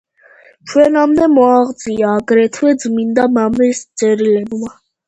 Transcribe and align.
ჩვენამდე 0.71 1.27
მოაღწია 1.35 2.09
აგრეთვე 2.15 2.75
წმინდა 2.87 3.31
მამის 3.39 3.89
წერილებმა. 4.03 4.79